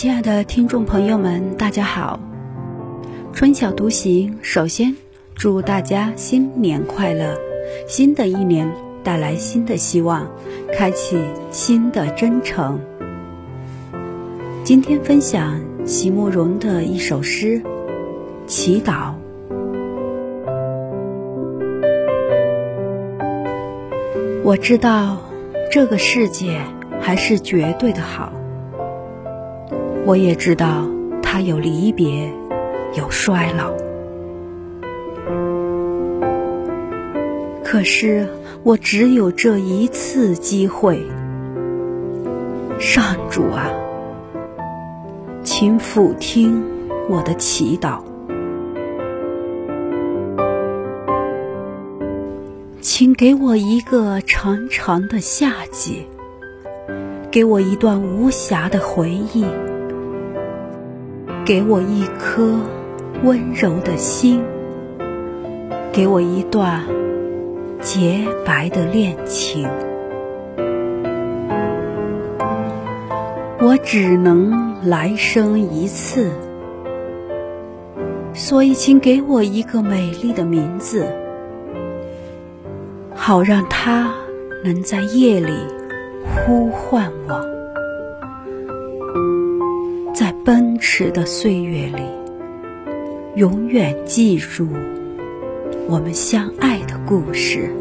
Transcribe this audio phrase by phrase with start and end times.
[0.00, 2.18] 亲爱的听众朋友们，大家好！
[3.34, 4.96] 春晓独行，首先
[5.34, 7.36] 祝大家新年快乐！
[7.86, 8.72] 新的一年
[9.04, 10.26] 带来新的希望，
[10.72, 12.80] 开启新的征程。
[14.64, 17.60] 今天分享席慕容的一首诗
[18.46, 19.12] 《祈祷》。
[24.42, 25.18] 我知道
[25.70, 26.58] 这个世界
[27.02, 28.32] 还是绝对的好。
[30.06, 30.86] 我也知道，
[31.22, 32.32] 它有离别，
[32.94, 33.70] 有衰老。
[37.62, 38.26] 可是，
[38.64, 41.00] 我只有这一次机会。
[42.80, 43.70] 上主啊，
[45.44, 46.64] 请俯听
[47.08, 48.00] 我的祈祷，
[52.80, 56.06] 请给我一个长长的夏季，
[57.30, 59.44] 给我一段无暇的回忆。
[61.50, 62.60] 给我一颗
[63.24, 64.40] 温柔的心，
[65.92, 66.84] 给我一段
[67.80, 69.68] 洁白的恋情。
[73.58, 76.30] 我只能来生一次，
[78.32, 81.04] 所以请给我一个美丽的名字，
[83.12, 84.14] 好让它
[84.64, 85.52] 能在夜里
[86.46, 87.59] 呼唤我。
[91.00, 92.02] 奔驰的岁月里，
[93.34, 94.68] 永远记住
[95.88, 97.74] 我们相爱的故事。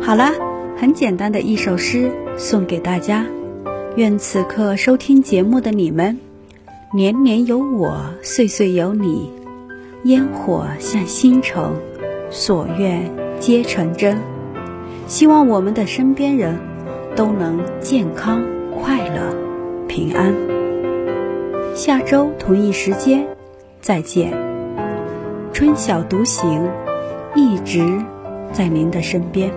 [0.00, 0.32] 好了，
[0.74, 3.26] 很简单的一首诗送给大家。
[3.96, 6.18] 愿此刻收听节目的你们，
[6.94, 9.30] 年年有我，岁岁有你，
[10.04, 11.62] 烟火像星辰，
[12.30, 13.02] 所愿
[13.38, 14.16] 皆成真。
[15.06, 16.58] 希望我们的身边人。
[17.16, 19.34] 都能健康、快乐、
[19.88, 20.34] 平安。
[21.74, 23.26] 下周同一时间
[23.80, 24.30] 再见。
[25.52, 26.62] 春晓独行，
[27.34, 27.80] 一直
[28.52, 29.50] 在您的身边。